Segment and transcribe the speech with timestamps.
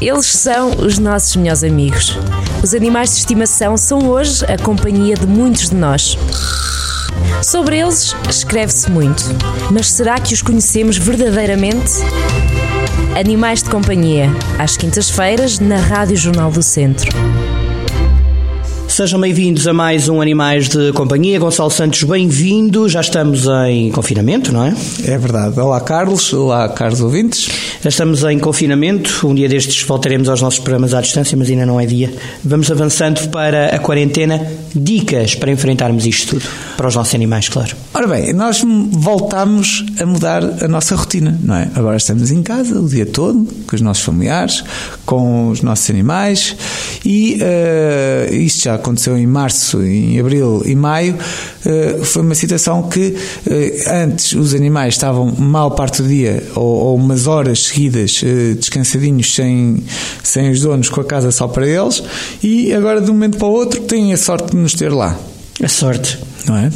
[0.00, 2.18] Eles são os nossos melhores amigos.
[2.62, 6.18] Os animais de estimação são hoje a companhia de muitos de nós.
[7.42, 9.22] Sobre eles escreve-se muito,
[9.70, 11.92] mas será que os conhecemos verdadeiramente?
[13.18, 14.28] Animais de Companhia,
[14.58, 17.10] às quintas-feiras, na Rádio Jornal do Centro.
[18.94, 21.36] Sejam bem-vindos a mais um Animais de Companhia.
[21.40, 22.88] Gonçalo Santos, bem-vindo.
[22.88, 24.72] Já estamos em confinamento, não é?
[25.04, 25.58] É verdade.
[25.58, 26.32] Olá, Carlos.
[26.32, 27.48] Olá, caros ouvintes.
[27.82, 29.26] Já estamos em confinamento.
[29.26, 32.14] Um dia destes voltaremos aos nossos programas à distância, mas ainda não é dia.
[32.44, 34.40] Vamos avançando para a quarentena.
[34.72, 36.48] Dicas para enfrentarmos isto tudo.
[36.76, 37.74] Para os nossos animais, claro.
[37.92, 41.68] Ora bem, nós voltamos a mudar a nossa rotina, não é?
[41.74, 44.62] Agora estamos em casa o dia todo, com os nossos familiares,
[45.04, 46.56] com os nossos animais
[47.04, 51.16] e uh, isto já aconteceu em março, em abril e maio.
[51.64, 53.16] Uh, foi uma situação que
[53.46, 58.22] uh, antes os animais estavam mal parte do dia ou, ou umas horas seguidas
[58.58, 59.82] descansadinhos sem,
[60.22, 62.02] sem os donos com a casa só para eles
[62.42, 65.18] e agora de um momento para o outro têm a sorte de nos ter lá.
[65.62, 66.70] A sorte não é?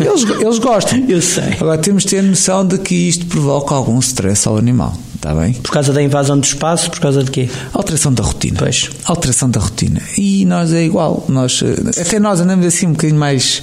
[0.00, 0.98] Eles, eles gostam.
[1.08, 1.54] Eu sei.
[1.60, 4.96] Agora temos de ter noção de que isto provoca algum stress ao animal.
[5.22, 5.52] Está bem?
[5.52, 7.48] Por causa da invasão do espaço, por causa de quê?
[7.72, 8.56] Alteração da rotina.
[8.58, 8.90] Pois.
[9.04, 10.02] Alteração da rotina.
[10.18, 11.24] E nós é igual.
[11.28, 13.62] Nós, eh, até nós andamos assim um bocadinho mais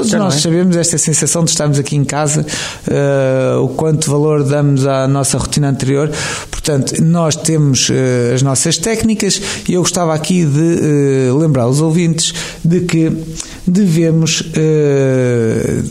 [0.00, 0.38] Todos Já nós é?
[0.38, 2.46] sabemos esta sensação de estarmos aqui em casa,
[2.88, 6.10] uh, o quanto valor damos à nossa rotina anterior.
[6.50, 11.82] Portanto, nós temos uh, as nossas técnicas e eu gostava aqui de uh, lembrar os
[11.82, 12.32] ouvintes
[12.64, 13.12] de que
[13.66, 14.42] devemos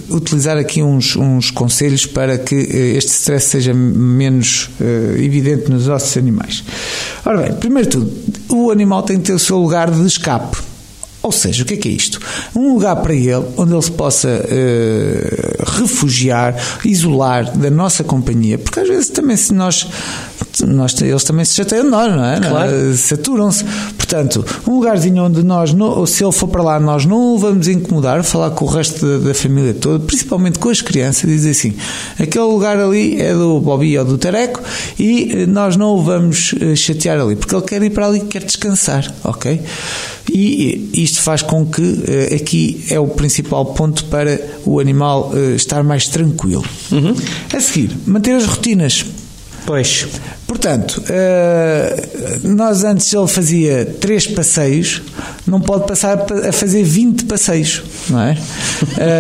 [0.10, 4.70] utilizar aqui uns, uns conselhos para que este stress seja menos
[5.18, 6.64] evidente nos nossos animais.
[7.26, 8.12] Ora bem, primeiro de tudo,
[8.50, 10.69] o animal tem que ter o seu lugar de escape.
[11.30, 12.20] Ou seja, o que é que é isto?
[12.56, 18.80] Um lugar para ele onde ele se possa uh, refugiar, isolar da nossa companhia, porque
[18.80, 19.86] às vezes também se nós,
[20.66, 22.40] nós eles também se chateiam de nós, não é?
[22.40, 22.98] Claro.
[22.98, 23.64] Saturam-se.
[24.10, 27.68] Portanto, um lugarzinho onde nós, não, se ele for para lá, nós não o vamos
[27.68, 31.76] incomodar, falar com o resto da, da família toda, principalmente com as crianças, dizer assim:
[32.20, 34.64] aquele lugar ali é do Bobby ou do Tareco
[34.98, 38.22] e eh, nós não o vamos eh, chatear ali, porque ele quer ir para ali,
[38.22, 39.62] quer descansar, ok?
[40.28, 45.56] E isto faz com que eh, aqui é o principal ponto para o animal eh,
[45.56, 46.66] estar mais tranquilo.
[46.92, 47.16] Uhum.
[47.54, 49.06] A seguir, manter as rotinas.
[49.68, 50.08] Pois.
[50.50, 52.08] Portanto, eh,
[52.44, 55.00] nós antes ele fazia três passeios,
[55.46, 58.38] não pode passar a fazer 20 passeios, não é?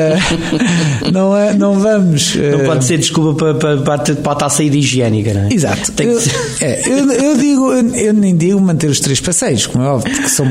[1.13, 2.35] não, é não vamos.
[2.35, 5.53] Não pode ser desculpa para, para, para a taça higiênica, não é?
[5.53, 5.93] Exato.
[6.01, 6.19] Eu,
[6.61, 10.29] é, eu, eu, digo, eu nem digo manter os três passeios, como é óbvio, porque
[10.29, 10.47] são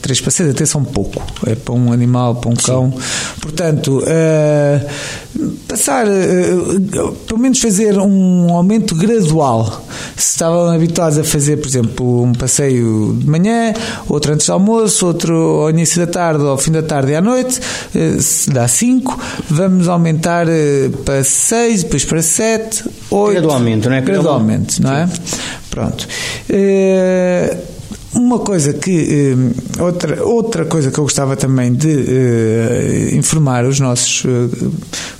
[0.00, 1.20] três passeios até são pouco.
[1.48, 2.92] É para um animal, para um cão.
[2.92, 3.38] Sim.
[3.40, 4.04] Portanto,
[5.66, 6.06] passar,
[7.26, 9.84] pelo menos fazer um aumento gradual.
[10.16, 13.72] Se estavam habituados a fazer, por exemplo, um passeio de manhã,
[14.08, 17.20] outro antes do almoço, outro ao início da tarde, ao fim da tarde e à
[17.20, 17.60] noite,
[17.94, 19.18] uh, se dá cinco,
[19.48, 20.46] vamos aumentar
[21.04, 23.32] para seis, depois para sete, oito.
[23.32, 24.00] Gradualmente, não é?
[24.00, 25.08] Gradualmente, não é?
[25.70, 26.06] Pronto.
[26.50, 27.71] Uh,
[28.14, 33.80] uma coisa que eh, outra outra coisa que eu gostava também de uh, informar os
[33.80, 34.72] nossos uh,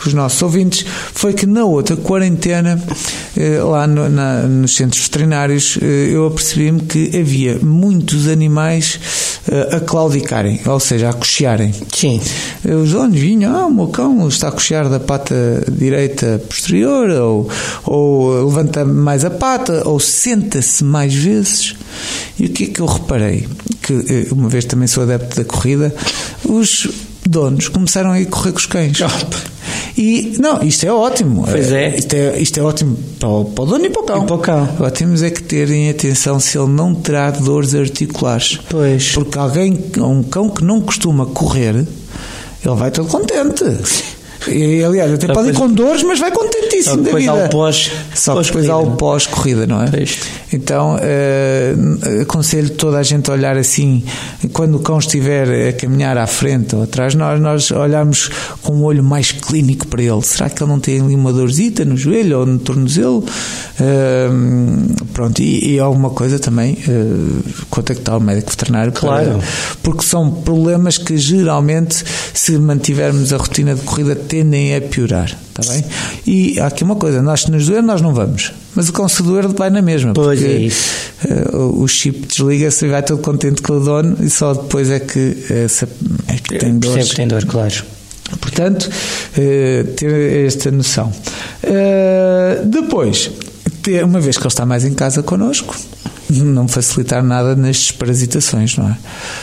[0.04, 5.78] os nossos ouvintes foi que na outra quarentena uh, lá no, na, nos centros veterinários
[5.80, 9.31] eu apercebi-me que havia muitos animais
[9.72, 11.75] a claudicarem, ou seja, a cochearem.
[11.94, 12.20] Sim.
[12.64, 15.34] Os donos vinham, ah, o meu cão está a cochear da pata
[15.69, 17.50] direita posterior, ou,
[17.84, 21.75] ou levanta mais a pata, ou senta-se mais vezes.
[22.38, 23.48] E o que é que eu reparei?
[23.82, 25.94] Que eh, uma vez também sou adepto da corrida,
[26.44, 26.88] os
[27.26, 28.98] donos começaram a ir correr com os cães.
[29.97, 31.44] E, não, isto é ótimo.
[31.48, 31.97] Pois é.
[31.97, 34.22] Isto é, isto é ótimo para o, para o dono e para o cão.
[34.22, 34.62] E para o cão.
[34.62, 38.58] Agora temos é que terem atenção se ele não terá dores articulares.
[38.69, 39.12] Pois.
[39.12, 43.64] Porque alguém, um cão que não costuma correr, ele vai todo contente.
[44.48, 47.30] E, aliás, até pode ir com dores, mas vai contentíssimo da vida.
[47.30, 49.91] Há o pós, Só que depois há o pós-corrida, não é?
[49.91, 50.19] Pois.
[50.53, 54.04] Então, uh, aconselho toda a gente a olhar assim,
[54.53, 58.30] quando o cão estiver a caminhar à frente ou atrás, nós, nós olhamos
[58.62, 60.22] com um olho mais clínico para ele.
[60.22, 63.24] Será que ele não tem ali uma dorzita no joelho ou no tornozelo?
[63.80, 68.92] Uh, pronto, e, e, alguma coisa também, uh, contactar o médico veterinário.
[68.92, 69.38] Claro.
[69.38, 69.41] Para,
[69.83, 72.04] porque são problemas que geralmente,
[72.34, 75.37] se mantivermos a rotina de corrida, tendem a piorar.
[75.51, 75.84] Está bem?
[76.27, 78.51] E há aqui uma coisa: nós, se nos doer, nós não vamos.
[78.75, 80.15] Mas o doer vai na mesma.
[80.15, 81.13] Pois porque, é isso.
[81.23, 85.01] Uh, o chip desliga-se e vai todo contente com o dono e só depois é
[85.01, 85.87] que, essa,
[86.29, 86.99] é que tem dor.
[86.99, 87.75] que tem dor, claro.
[88.41, 91.13] Portanto, uh, ter esta noção.
[91.63, 93.31] Uh, depois,
[93.83, 95.77] ter, uma vez que ele está mais em casa connosco,
[96.41, 98.97] não facilitar nada nas desparasitações, não é?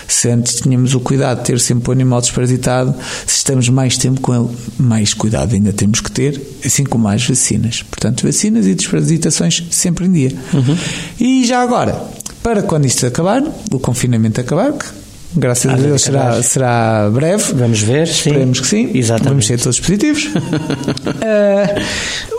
[0.07, 2.95] Se antes tínhamos o cuidado de ter sempre o animal desparasitado,
[3.25, 7.25] se estamos mais tempo com ele, mais cuidado ainda temos que ter, assim como as
[7.25, 7.83] vacinas.
[7.83, 10.33] Portanto, vacinas e desparasitações sempre em dia.
[10.53, 10.77] Uhum.
[11.19, 12.01] E já agora,
[12.41, 14.85] para quando isto acabar, o confinamento acabar, que
[15.35, 17.53] Graças a Deus será, será breve.
[17.53, 18.07] Vamos ver.
[18.07, 18.63] Esperemos sim.
[18.63, 18.97] que sim.
[18.97, 19.29] Exatamente.
[19.29, 20.25] Vamos ser todos positivos.
[20.25, 20.47] uh,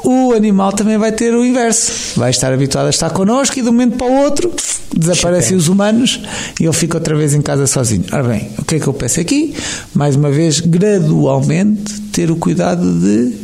[0.09, 2.19] o animal também vai ter o inverso.
[2.19, 4.53] Vai estar habituado a estar connosco e de um momento para o outro
[4.97, 6.21] desaparecem os humanos
[6.59, 8.05] e ele fica outra vez em casa sozinho.
[8.13, 9.55] Ora bem, o que é que eu peço aqui?
[9.95, 13.35] Mais uma vez, gradualmente, ter o cuidado de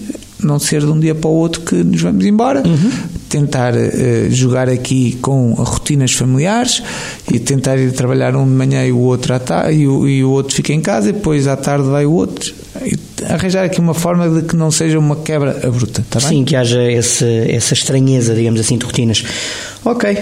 [0.40, 2.62] não ser de um dia para o outro que nos vamos embora.
[2.66, 2.90] Uhum.
[3.28, 6.82] Tentar uh, jogar aqui com rotinas familiares
[7.32, 10.24] e tentar ir trabalhar um de manhã e o outro à tarde, e o, e
[10.24, 12.54] o outro fica em casa e depois à tarde vai o outro.
[12.84, 16.54] E arranjar aqui uma forma de que não seja uma quebra abrupta, tá Sim, que
[16.54, 19.24] haja esse, essa estranheza, digamos assim, de rotinas.
[19.84, 20.16] Ok,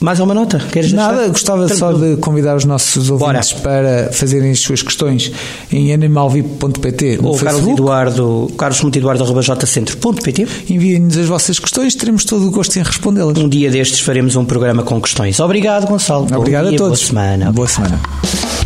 [0.00, 0.58] mais alguma nota?
[0.70, 1.30] Queres Nada, deixar?
[1.32, 1.98] gostava Tranquilo.
[1.98, 3.62] só de convidar os nossos ouvintes Bora.
[3.62, 5.32] para fazerem as suas questões
[5.72, 12.82] em animalvip.pt ou Carlos Eduardo, carlos.eduardo.jcentro.pt Enviem-nos as vossas questões, teremos todo o gosto em
[12.82, 13.36] respondê-las.
[13.38, 15.38] Um dia destes faremos um programa com questões.
[15.40, 16.26] Obrigado, Gonçalo.
[16.36, 16.98] Obrigado dia, a todos.
[17.00, 17.52] Boa semana.
[17.52, 18.00] Boa semana.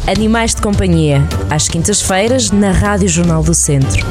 [0.07, 4.05] Animais de Companhia, às quintas-feiras, na Rádio Jornal do Centro.